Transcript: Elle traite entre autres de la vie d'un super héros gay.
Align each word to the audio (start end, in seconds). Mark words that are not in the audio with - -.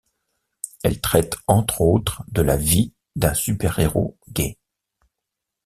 Elle 0.81 0.99
traite 0.99 1.37
entre 1.45 1.81
autres 1.81 2.23
de 2.29 2.41
la 2.41 2.57
vie 2.57 2.91
d'un 3.15 3.35
super 3.35 3.77
héros 3.77 4.17
gay. 4.31 4.57